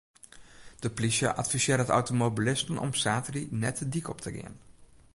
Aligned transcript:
De 0.79 0.89
plysje 0.89 1.33
advisearret 1.33 1.89
automobilisten 1.89 2.77
om 2.77 2.93
saterdei 3.03 3.47
net 3.61 3.77
de 3.79 3.89
dyk 3.93 4.07
op 4.13 4.21
te 4.21 4.31
gean. 4.35 4.55